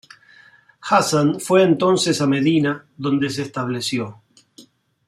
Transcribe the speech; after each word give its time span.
Hasan 0.89 1.39
fue 1.39 1.61
entonces 1.61 2.21
a 2.21 2.25
Medina 2.25 2.87
donde 2.97 3.29
se 3.29 3.43
estableció. 3.43 4.23